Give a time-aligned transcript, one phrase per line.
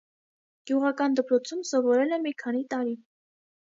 [0.69, 3.01] Գյուղական դպրոցում սովորել է մի քանի տարի։